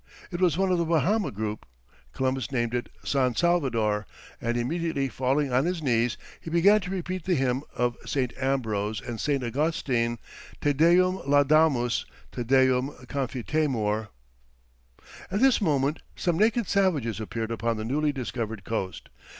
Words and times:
It 0.31 0.41
was 0.41 0.57
one 0.57 0.71
of 0.71 0.79
the 0.79 0.85
Bahama 0.85 1.29
group; 1.29 1.63
Columbus 2.11 2.51
named 2.51 2.73
it 2.73 2.89
San 3.03 3.35
Salvador, 3.35 4.07
and 4.41 4.57
immediately 4.57 5.09
falling 5.09 5.53
on 5.53 5.65
his 5.65 5.83
knees, 5.83 6.17
he 6.39 6.49
began 6.49 6.81
to 6.81 6.89
repeat 6.89 7.25
the 7.25 7.35
hymn 7.35 7.61
of 7.75 7.95
Saint 8.07 8.35
Ambrose 8.39 8.99
and 8.99 9.21
Saint 9.21 9.43
Augustine: 9.43 10.17
"Te 10.59 10.73
Deum 10.73 11.21
laudamus, 11.27 12.05
Te 12.31 12.43
Deum 12.43 12.95
confitemur." 13.05 14.07
At 15.29 15.39
this 15.39 15.61
moment, 15.61 16.01
some 16.15 16.35
naked 16.35 16.67
savages 16.67 17.19
appeared 17.19 17.51
upon 17.51 17.77
the 17.77 17.85
newly 17.85 18.11
discovered 18.11 18.63
coast. 18.63 19.09